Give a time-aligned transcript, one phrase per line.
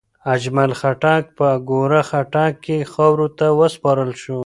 [0.33, 4.39] اجمل خټک په اکوړه خټک کې خاورو ته وسپارل شو.